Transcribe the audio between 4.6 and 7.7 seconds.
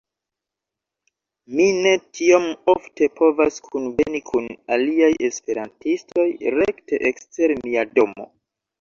aliaj esperantistoj rekte ekster